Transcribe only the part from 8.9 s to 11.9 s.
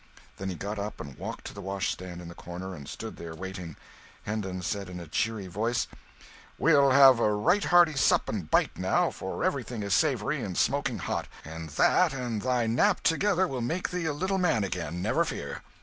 for everything is savoury and smoking hot, and